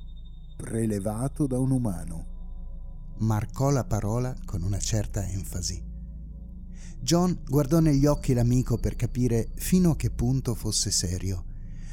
prelevato 0.56 1.48
da 1.48 1.58
un 1.58 1.72
umano. 1.72 2.37
Marcò 3.20 3.70
la 3.70 3.84
parola 3.84 4.34
con 4.44 4.62
una 4.62 4.78
certa 4.78 5.26
enfasi. 5.26 5.82
John 7.00 7.40
guardò 7.44 7.80
negli 7.80 8.06
occhi 8.06 8.32
l'amico 8.32 8.76
per 8.76 8.96
capire 8.96 9.50
fino 9.54 9.92
a 9.92 9.96
che 9.96 10.10
punto 10.10 10.54
fosse 10.54 10.90
serio. 10.90 11.44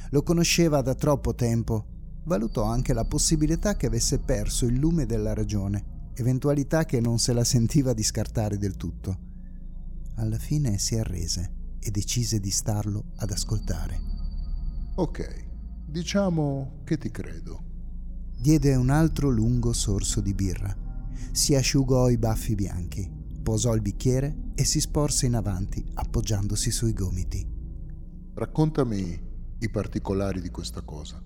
Lo 0.10 0.24
conosceva 0.24 0.82
da 0.82 0.94
troppo 0.94 1.34
tempo 1.34 1.94
valutò 2.26 2.64
anche 2.64 2.94
la 2.94 3.06
possibilità 3.06 3.76
che 3.76 3.86
avesse 3.86 4.20
perso 4.20 4.66
il 4.66 4.76
lume 4.76 5.06
della 5.06 5.34
ragione, 5.34 6.12
eventualità 6.16 6.86
che 6.86 7.00
non 7.00 7.20
se 7.20 7.34
la 7.34 7.44
sentiva 7.44 7.94
di 7.94 8.04
scartare 8.04 8.58
del 8.58 8.76
tutto. 8.76 9.18
Alla 10.16 10.38
fine 10.38 10.78
si 10.78 10.98
arrese 10.98 11.54
e 11.80 11.92
decise 11.92 12.40
di 12.40 12.50
starlo 12.50 13.12
ad 13.18 13.32
ascoltare. 13.32 14.00
Ok, 14.96 15.46
diciamo 15.86 16.82
che 16.84 16.98
ti 16.98 17.12
credo. 17.12 17.64
Diede 18.38 18.76
un 18.76 18.90
altro 18.90 19.30
lungo 19.30 19.74
sorso 19.74 20.22
di 20.22 20.34
birra. 20.34 20.85
Si 21.32 21.56
asciugò 21.56 22.10
i 22.10 22.18
baffi 22.18 22.56
bianchi, 22.56 23.10
posò 23.42 23.74
il 23.76 23.82
bicchiere 23.82 24.52
e 24.56 24.64
si 24.64 24.80
sporse 24.80 25.26
in 25.26 25.36
avanti 25.36 25.86
appoggiandosi 25.94 26.72
sui 26.72 26.94
gomiti. 26.94 27.46
Raccontami 28.34 29.22
i 29.60 29.70
particolari 29.70 30.42
di 30.42 30.50
questa 30.50 30.82
cosa. 30.82 31.22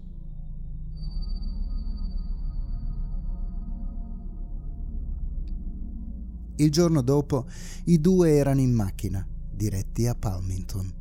Il 6.57 6.71
giorno 6.71 7.01
dopo 7.01 7.47
i 7.85 8.01
due 8.01 8.35
erano 8.35 8.59
in 8.59 8.73
macchina, 8.73 9.25
diretti 9.49 10.07
a 10.07 10.15
Palmington. 10.15 10.93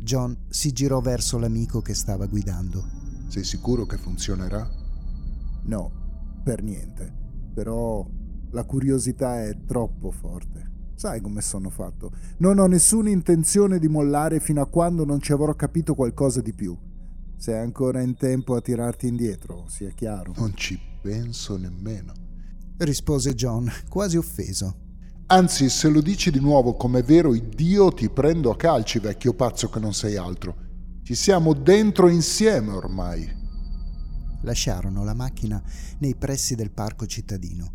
John 0.00 0.36
si 0.48 0.72
girò 0.72 1.00
verso 1.00 1.38
l'amico 1.38 1.80
che 1.80 1.94
stava 1.94 2.26
guidando. 2.26 2.84
Sei 3.28 3.44
sicuro 3.44 3.86
che 3.86 3.98
funzionerà? 3.98 4.68
No, 5.62 6.40
per 6.42 6.62
niente. 6.62 7.19
Però 7.52 8.06
la 8.50 8.64
curiosità 8.64 9.42
è 9.42 9.56
troppo 9.66 10.10
forte. 10.10 10.68
Sai 10.94 11.20
come 11.20 11.40
sono 11.40 11.70
fatto. 11.70 12.12
Non 12.38 12.58
ho 12.58 12.66
nessuna 12.66 13.10
intenzione 13.10 13.78
di 13.78 13.88
mollare 13.88 14.40
fino 14.40 14.60
a 14.60 14.66
quando 14.66 15.04
non 15.04 15.20
ci 15.20 15.32
avrò 15.32 15.54
capito 15.54 15.94
qualcosa 15.94 16.40
di 16.40 16.52
più. 16.52 16.76
Sei 17.36 17.58
ancora 17.58 18.02
in 18.02 18.16
tempo 18.16 18.54
a 18.54 18.60
tirarti 18.60 19.06
indietro, 19.06 19.64
sia 19.66 19.90
chiaro. 19.90 20.34
Non 20.36 20.54
ci 20.54 20.78
penso 21.00 21.56
nemmeno 21.56 22.28
rispose 22.84 23.34
John, 23.34 23.70
quasi 23.88 24.16
offeso. 24.16 24.76
Anzi, 25.26 25.68
se 25.68 25.88
lo 25.88 26.00
dici 26.00 26.30
di 26.30 26.40
nuovo 26.40 26.74
come 26.74 27.02
vero 27.02 27.32
Dio, 27.34 27.92
ti 27.92 28.08
prendo 28.08 28.50
a 28.50 28.56
calci, 28.56 28.98
vecchio 28.98 29.34
pazzo 29.34 29.68
che 29.68 29.78
non 29.78 29.94
sei 29.94 30.16
altro. 30.16 30.56
Ci 31.02 31.14
siamo 31.14 31.52
dentro 31.52 32.08
insieme 32.08 32.72
ormai. 32.72 33.38
Lasciarono 34.42 35.04
la 35.04 35.14
macchina 35.14 35.62
nei 35.98 36.14
pressi 36.14 36.54
del 36.54 36.70
parco 36.70 37.06
cittadino. 37.06 37.72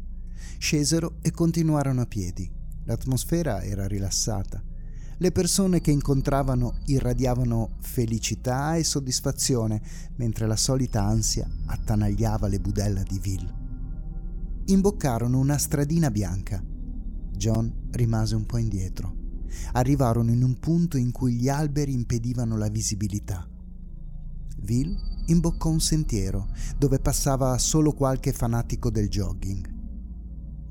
Scesero 0.58 1.18
e 1.22 1.32
continuarono 1.32 2.02
a 2.02 2.06
piedi. 2.06 2.52
L'atmosfera 2.86 3.62
era 3.62 3.88
rilassata. 3.88 4.64
Le 5.18 5.32
persone 5.32 5.80
che 5.80 5.92
incontravano 5.92 6.80
irradiavano 6.86 7.78
felicità 7.80 8.76
e 8.76 8.84
soddisfazione, 8.84 9.82
mentre 10.18 10.46
la 10.46 10.58
solita 10.58 11.04
ansia 11.04 11.50
attanagliava 11.68 12.48
le 12.48 12.60
budella 12.60 13.04
di 13.04 13.20
Ville 13.20 13.64
imboccarono 14.68 15.38
una 15.38 15.60
stradina 15.60 16.10
bianca. 16.10 16.64
John 17.36 17.72
rimase 17.92 18.36
un 18.36 18.46
po' 18.46 18.58
indietro. 18.58 19.24
Arrivarono 19.74 20.32
in 20.32 20.44
un 20.44 20.58
punto 20.60 20.98
in 20.98 21.12
cui 21.12 21.36
gli 21.36 21.50
alberi 21.50 21.94
impedivano 21.94 22.58
la 22.58 22.70
visibilità. 22.70 23.48
Will 24.66 24.98
imboccò 25.26 25.70
un 25.70 25.80
sentiero 25.80 26.48
dove 26.78 27.00
passava 27.00 27.58
solo 27.58 27.94
qualche 27.94 28.32
fanatico 28.32 28.90
del 28.90 29.10
jogging. 29.10 29.74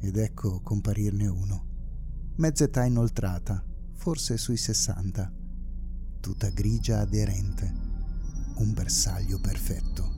Ed 0.00 0.16
ecco 0.16 0.60
comparirne 0.60 1.26
uno. 1.26 1.64
Mezza 2.36 2.64
età 2.64 2.84
inoltrata, 2.84 3.64
forse 3.94 4.36
sui 4.36 4.56
60, 4.56 5.32
tuta 6.20 6.48
grigia 6.50 7.00
aderente. 7.00 7.92
un 8.56 8.72
bersaglio 8.72 9.40
perfetto. 9.40 10.12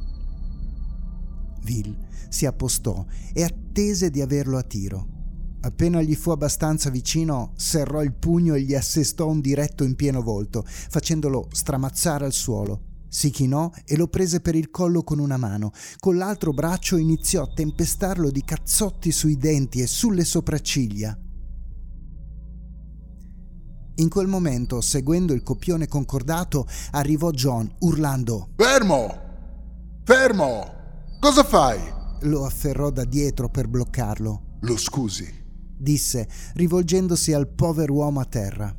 Will 1.65 1.97
si 2.29 2.47
appostò 2.47 3.05
e 3.33 3.43
attese 3.43 4.11
di 4.11 4.21
averlo 4.21 4.59
a 4.59 4.63
tiro. 4.63 5.15
Appena 5.61 6.01
gli 6.03 6.15
fu 6.15 6.31
abbastanza 6.31 6.91
vicino, 6.91 7.53
serrò 7.57 8.03
il 8.03 8.13
pugno 8.13 8.55
e 8.55 8.63
gli 8.63 8.75
assestò 8.75 9.29
un 9.29 9.41
diretto 9.41 9.85
in 9.85 9.97
pieno 9.97 10.21
volto, 10.21 10.65
facendolo 10.65 11.49
stramazzare 11.51 12.25
al 12.25 12.33
suolo. 12.33 12.86
Si 13.17 13.31
chinò 13.31 13.71
e 13.87 13.97
lo 13.97 14.09
prese 14.09 14.43
per 14.43 14.55
il 14.55 14.69
collo 14.69 15.03
con 15.03 15.19
una 15.19 15.39
mano. 15.39 15.73
Con 16.01 16.19
l'altro 16.19 16.53
braccio 16.53 16.99
iniziò 16.99 17.45
a 17.45 17.51
tempestarlo 17.51 18.31
di 18.31 18.45
cazzotti 18.45 19.11
sui 19.11 19.39
denti 19.39 19.81
e 19.81 19.87
sulle 19.87 20.23
sopracciglia. 20.23 21.19
In 23.95 24.11
quel 24.11 24.27
momento, 24.27 24.83
seguendo 24.83 25.33
il 25.33 25.43
copione 25.43 25.89
concordato, 25.89 26.67
arrivò 26.91 27.31
John 27.31 27.75
urlando 27.79 28.51
Fermo! 28.55 29.21
Fermo! 30.05 30.75
Cosa 31.19 31.43
fai? 31.43 31.81
Lo 32.21 32.45
afferrò 32.45 32.91
da 32.91 33.07
dietro 33.07 33.49
per 33.49 33.67
bloccarlo. 33.67 34.59
Lo 34.61 34.77
scusi. 34.77 35.27
Disse, 35.75 36.29
rivolgendosi 36.53 37.33
al 37.33 37.49
povero 37.49 37.95
uomo 37.95 38.21
a 38.21 38.27
terra. 38.27 38.77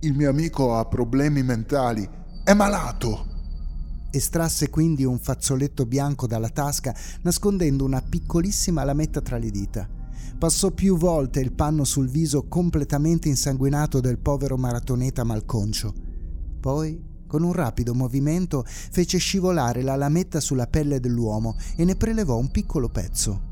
Il 0.00 0.14
mio 0.14 0.30
amico 0.30 0.74
ha 0.74 0.86
problemi 0.86 1.42
mentali. 1.42 2.08
È 2.42 2.54
malato. 2.54 3.36
Estrasse 4.10 4.70
quindi 4.70 5.04
un 5.04 5.18
fazzoletto 5.18 5.84
bianco 5.84 6.26
dalla 6.26 6.48
tasca, 6.48 6.94
nascondendo 7.22 7.84
una 7.84 8.00
piccolissima 8.00 8.82
lametta 8.82 9.20
tra 9.20 9.36
le 9.36 9.50
dita. 9.50 9.88
Passò 10.38 10.70
più 10.70 10.96
volte 10.96 11.40
il 11.40 11.52
panno 11.52 11.84
sul 11.84 12.08
viso 12.08 12.46
completamente 12.48 13.28
insanguinato 13.28 14.00
del 14.00 14.18
povero 14.18 14.56
maratoneta 14.56 15.24
malconcio. 15.24 15.92
Poi, 16.58 17.04
con 17.26 17.42
un 17.42 17.52
rapido 17.52 17.94
movimento, 17.94 18.64
fece 18.66 19.18
scivolare 19.18 19.82
la 19.82 19.96
lametta 19.96 20.40
sulla 20.40 20.66
pelle 20.66 21.00
dell'uomo 21.00 21.56
e 21.76 21.84
ne 21.84 21.96
prelevò 21.96 22.38
un 22.38 22.50
piccolo 22.50 22.88
pezzo. 22.88 23.42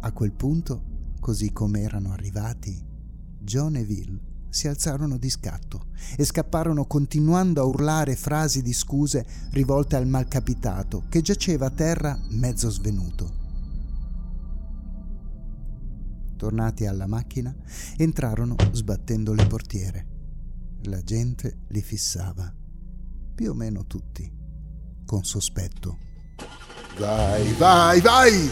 A 0.00 0.12
quel 0.12 0.32
punto, 0.32 0.84
così 1.20 1.52
come 1.52 1.82
erano 1.82 2.12
arrivati, 2.12 2.80
John 3.40 3.76
e 3.76 3.82
Will 3.82 4.27
si 4.50 4.68
alzarono 4.68 5.18
di 5.18 5.30
scatto 5.30 5.86
e 6.16 6.24
scapparono 6.24 6.86
continuando 6.86 7.60
a 7.60 7.64
urlare 7.64 8.16
frasi 8.16 8.62
di 8.62 8.72
scuse 8.72 9.26
rivolte 9.50 9.96
al 9.96 10.06
malcapitato 10.06 11.04
che 11.08 11.20
giaceva 11.20 11.66
a 11.66 11.70
terra 11.70 12.18
mezzo 12.30 12.70
svenuto. 12.70 13.46
Tornati 16.36 16.86
alla 16.86 17.06
macchina, 17.06 17.54
entrarono 17.96 18.54
sbattendo 18.70 19.32
le 19.32 19.46
portiere. 19.46 20.06
La 20.84 21.02
gente 21.02 21.62
li 21.68 21.82
fissava, 21.82 22.54
più 23.34 23.50
o 23.50 23.54
meno 23.54 23.86
tutti, 23.86 24.32
con 25.04 25.24
sospetto. 25.24 25.98
Vai, 26.96 27.52
vai, 27.54 28.00
vai! 28.00 28.50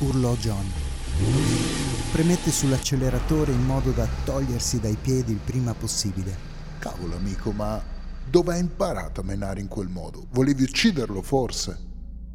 urlò 0.00 0.34
John. 0.36 1.71
Premette 2.12 2.50
sull'acceleratore 2.50 3.52
in 3.52 3.64
modo 3.64 3.90
da 3.90 4.06
togliersi 4.24 4.78
dai 4.78 4.98
piedi 5.00 5.32
il 5.32 5.40
prima 5.42 5.72
possibile. 5.72 6.36
Cavolo 6.78 7.16
amico, 7.16 7.52
ma 7.52 7.82
dove 8.30 8.52
hai 8.52 8.60
imparato 8.60 9.22
a 9.22 9.24
menare 9.24 9.62
in 9.62 9.66
quel 9.66 9.88
modo? 9.88 10.26
Volevi 10.30 10.64
ucciderlo 10.64 11.22
forse? 11.22 11.78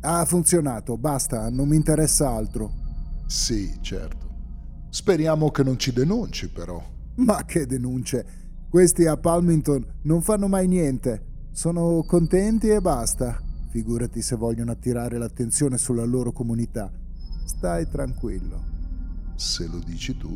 Ha 0.01 0.25
funzionato, 0.25 0.97
basta, 0.97 1.47
non 1.51 1.67
mi 1.67 1.75
interessa 1.75 2.27
altro. 2.27 2.73
Sì, 3.27 3.77
certo. 3.81 4.27
Speriamo 4.89 5.51
che 5.51 5.61
non 5.61 5.77
ci 5.77 5.93
denunci, 5.93 6.49
però. 6.49 6.83
Ma 7.17 7.45
che 7.45 7.67
denunce? 7.67 8.25
Questi 8.67 9.05
a 9.05 9.15
Palmington 9.15 9.99
non 10.05 10.23
fanno 10.23 10.47
mai 10.47 10.67
niente. 10.67 11.49
Sono 11.51 12.03
contenti 12.07 12.69
e 12.69 12.81
basta. 12.81 13.39
Figurati 13.69 14.23
se 14.23 14.35
vogliono 14.37 14.71
attirare 14.71 15.19
l'attenzione 15.19 15.77
sulla 15.77 16.03
loro 16.03 16.31
comunità. 16.31 16.91
Stai 17.45 17.87
tranquillo. 17.87 18.76
Se 19.37 19.67
lo 19.67 19.77
dici 19.77 20.17
tu. 20.17 20.35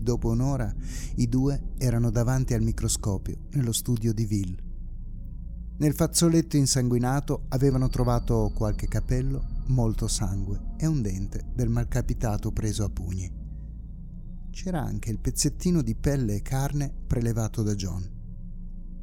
Dopo 0.00 0.28
un'ora 0.28 0.72
i 1.16 1.28
due 1.28 1.72
erano 1.76 2.10
davanti 2.10 2.54
al 2.54 2.62
microscopio 2.62 3.36
nello 3.50 3.72
studio 3.72 4.14
di 4.14 4.24
Ville. 4.24 4.62
Nel 5.78 5.94
fazzoletto 5.94 6.56
insanguinato 6.56 7.46
avevano 7.48 7.88
trovato 7.88 8.52
qualche 8.54 8.86
capello, 8.86 9.44
molto 9.66 10.06
sangue 10.06 10.74
e 10.76 10.86
un 10.86 11.02
dente 11.02 11.50
del 11.52 11.68
malcapitato 11.68 12.52
preso 12.52 12.84
a 12.84 12.90
pugni. 12.90 13.30
C'era 14.50 14.80
anche 14.80 15.10
il 15.10 15.18
pezzettino 15.18 15.82
di 15.82 15.96
pelle 15.96 16.36
e 16.36 16.42
carne 16.42 16.94
prelevato 17.08 17.64
da 17.64 17.74
John. 17.74 18.08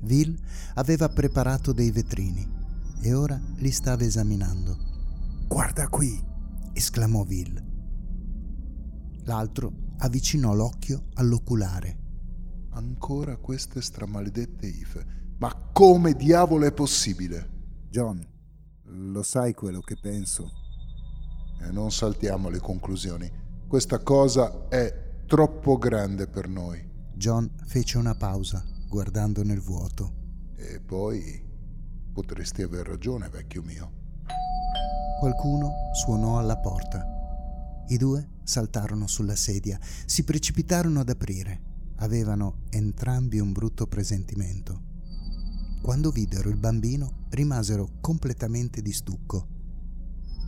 Will 0.03 0.33
aveva 0.75 1.09
preparato 1.09 1.73
dei 1.73 1.91
vetrini 1.91 2.47
e 3.01 3.13
ora 3.13 3.39
li 3.57 3.71
stava 3.71 4.03
esaminando. 4.03 4.77
Guarda 5.45 5.89
qui! 5.89 6.33
Esclamò 6.75 7.23
Will. 7.23 7.63
L'altro 9.23 9.93
avvicinò 9.99 10.53
l'occhio 10.53 11.05
all'oculare. 11.13 11.99
Ancora 12.71 13.37
queste 13.37 13.81
stramaledette 13.81 14.67
ife. 14.67 15.05
Ma 15.37 15.53
come 15.71 16.13
diavolo 16.13 16.65
è 16.65 16.73
possibile? 16.73 17.83
John, 17.89 18.21
lo 18.83 19.23
sai 19.23 19.53
quello 19.53 19.79
che 19.79 19.95
penso. 19.95 20.51
E 21.61 21.71
non 21.71 21.91
saltiamo 21.91 22.49
le 22.49 22.59
conclusioni. 22.59 23.31
Questa 23.65 23.99
cosa 23.99 24.67
è 24.67 25.23
troppo 25.25 25.77
grande 25.77 26.27
per 26.27 26.49
noi. 26.49 26.85
John 27.13 27.49
fece 27.65 27.97
una 27.97 28.15
pausa, 28.15 28.63
guardando 28.89 29.43
nel 29.43 29.61
vuoto. 29.61 30.53
E 30.57 30.81
poi 30.81 31.41
potresti 32.11 32.61
aver 32.63 32.85
ragione, 32.85 33.29
vecchio 33.29 33.63
mio. 33.63 34.03
Qualcuno 35.25 35.89
suonò 35.91 36.37
alla 36.37 36.55
porta. 36.55 37.03
I 37.87 37.97
due 37.97 38.33
saltarono 38.43 39.07
sulla 39.07 39.35
sedia, 39.35 39.79
si 40.05 40.23
precipitarono 40.23 40.99
ad 40.99 41.09
aprire. 41.09 41.61
Avevano 41.95 42.65
entrambi 42.69 43.39
un 43.39 43.51
brutto 43.51 43.87
presentimento. 43.87 44.83
Quando 45.81 46.11
videro 46.11 46.49
il 46.49 46.57
bambino 46.57 47.25
rimasero 47.29 47.93
completamente 48.01 48.83
di 48.83 48.93
stucco. 48.93 49.47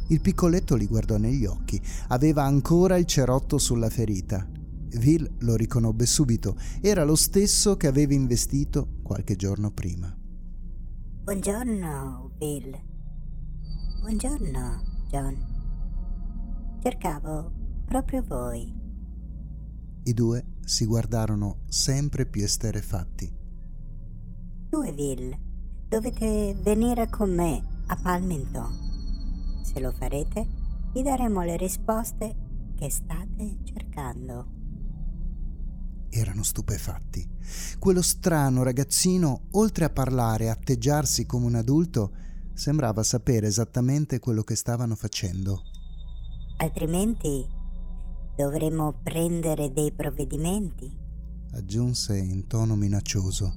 Il 0.10 0.22
piccoletto 0.22 0.76
li 0.76 0.86
guardò 0.86 1.18
negli 1.18 1.48
occhi, 1.48 1.82
aveva 2.10 2.44
ancora 2.44 2.98
il 2.98 3.06
cerotto 3.06 3.58
sulla 3.58 3.90
ferita. 3.90 4.48
Will 4.94 5.38
lo 5.40 5.56
riconobbe 5.56 6.06
subito, 6.06 6.56
era 6.82 7.04
lo 7.04 7.16
stesso 7.16 7.78
che 7.78 7.88
aveva 7.88 8.14
investito 8.14 9.00
qualche 9.02 9.36
giorno 9.36 9.72
prima. 9.72 10.16
Buongiorno, 11.24 12.36
Will. 12.38 12.87
Buongiorno, 14.00 14.84
John. 15.10 16.80
Cercavo 16.82 17.52
proprio 17.86 18.24
voi. 18.24 18.74
I 20.04 20.14
due 20.14 20.46
si 20.64 20.86
guardarono 20.86 21.64
sempre 21.68 22.26
più 22.26 22.44
esterefatti. 22.44 23.36
Tu 24.70 24.82
e 24.82 24.92
Will 24.92 25.38
dovete 25.90 26.56
venire 26.62 27.10
con 27.10 27.34
me 27.34 27.84
a 27.88 27.96
Palmington. 27.98 29.62
Se 29.64 29.80
lo 29.82 29.92
farete, 29.92 30.48
vi 30.94 31.02
daremo 31.02 31.42
le 31.44 31.58
risposte 31.58 32.36
che 32.76 32.90
state 32.90 33.58
cercando. 33.64 34.56
Erano 36.10 36.44
stupefatti. 36.44 37.28
Quello 37.78 38.02
strano 38.02 38.64
ragazzino, 38.64 39.48
oltre 39.52 39.84
a 39.84 39.90
parlare 39.90 40.46
e 40.46 40.50
atteggiarsi 40.50 41.26
come 41.26 41.48
un 41.48 41.56
adulto, 41.56 42.14
sembrava 42.58 43.04
sapere 43.04 43.46
esattamente 43.46 44.20
quello 44.20 44.42
che 44.42 44.56
stavano 44.56 44.96
facendo. 44.96 45.62
Altrimenti 46.58 47.46
dovremo 48.36 49.00
prendere 49.04 49.72
dei 49.72 49.92
provvedimenti, 49.92 50.92
aggiunse 51.54 52.18
in 52.18 52.48
tono 52.48 52.76
minaccioso. 52.76 53.54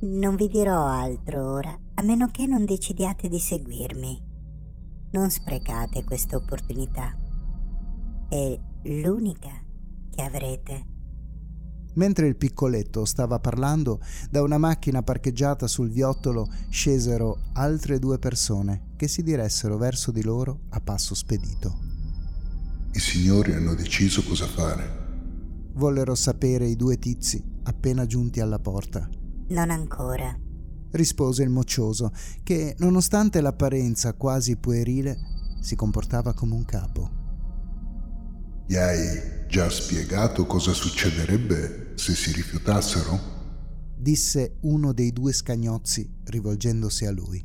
Non 0.00 0.36
vi 0.36 0.48
dirò 0.48 0.84
altro 0.84 1.50
ora, 1.50 1.74
a 1.94 2.02
meno 2.02 2.28
che 2.30 2.46
non 2.46 2.66
decidiate 2.66 3.28
di 3.28 3.38
seguirmi. 3.38 4.22
Non 5.12 5.30
sprecate 5.30 6.04
questa 6.04 6.36
opportunità. 6.36 7.16
È 8.28 8.60
l'unica 8.82 9.50
che 10.10 10.22
avrete. 10.22 10.93
Mentre 11.94 12.26
il 12.26 12.36
piccoletto 12.36 13.04
stava 13.04 13.38
parlando, 13.38 14.00
da 14.30 14.42
una 14.42 14.58
macchina 14.58 15.02
parcheggiata 15.02 15.66
sul 15.66 15.90
viottolo 15.90 16.48
scesero 16.68 17.50
altre 17.52 17.98
due 17.98 18.18
persone 18.18 18.92
che 18.96 19.08
si 19.08 19.22
diressero 19.22 19.76
verso 19.76 20.10
di 20.10 20.22
loro 20.22 20.60
a 20.70 20.80
passo 20.80 21.14
spedito. 21.14 21.78
I 22.92 22.98
signori 22.98 23.52
hanno 23.52 23.74
deciso 23.74 24.22
cosa 24.22 24.46
fare. 24.46 25.02
Vollero 25.74 26.14
sapere 26.14 26.66
i 26.66 26.76
due 26.76 26.98
tizi 26.98 27.42
appena 27.64 28.06
giunti 28.06 28.40
alla 28.40 28.58
porta. 28.58 29.08
Non 29.48 29.70
ancora, 29.70 30.36
rispose 30.92 31.42
il 31.42 31.50
moccioso, 31.50 32.12
che, 32.42 32.74
nonostante 32.78 33.40
l'apparenza 33.40 34.14
quasi 34.14 34.56
puerile, 34.56 35.16
si 35.60 35.76
comportava 35.76 36.34
come 36.34 36.54
un 36.54 36.64
capo. 36.64 37.10
Gli 38.66 38.76
hai 38.76 39.46
già 39.48 39.68
spiegato 39.68 40.46
cosa 40.46 40.72
succederebbe 40.72 41.83
se 41.94 42.14
si 42.14 42.32
rifiutassero? 42.32 43.32
disse 43.96 44.58
uno 44.62 44.92
dei 44.92 45.12
due 45.12 45.32
scagnozzi 45.32 46.20
rivolgendosi 46.24 47.06
a 47.06 47.10
lui. 47.10 47.42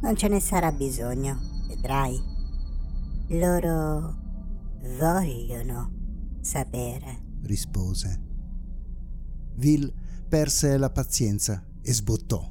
Non 0.00 0.16
ce 0.16 0.28
ne 0.28 0.40
sarà 0.40 0.72
bisogno, 0.72 1.38
vedrai. 1.68 2.18
Loro 3.30 4.16
vogliono 4.98 5.92
sapere, 6.40 7.40
rispose. 7.42 8.22
Vil 9.56 9.92
perse 10.28 10.78
la 10.78 10.90
pazienza 10.90 11.62
e 11.82 11.92
sbottò. 11.92 12.46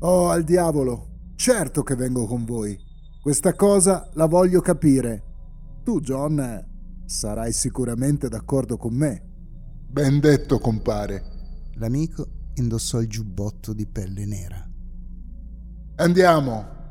Oh, 0.00 0.28
al 0.28 0.44
diavolo! 0.44 1.08
Certo 1.34 1.82
che 1.82 1.94
vengo 1.96 2.26
con 2.26 2.44
voi. 2.44 2.78
Questa 3.22 3.54
cosa 3.54 4.10
la 4.14 4.26
voglio 4.26 4.60
capire. 4.60 5.80
Tu, 5.82 6.00
John, 6.00 6.68
sarai 7.06 7.52
sicuramente 7.52 8.28
d'accordo 8.28 8.76
con 8.76 8.94
me. 8.94 9.31
Ben 9.92 10.20
detto, 10.20 10.58
compare. 10.58 11.22
L'amico 11.74 12.26
indossò 12.54 12.98
il 12.98 13.08
giubbotto 13.08 13.74
di 13.74 13.86
pelle 13.86 14.24
nera. 14.24 14.66
Andiamo. 15.96 16.81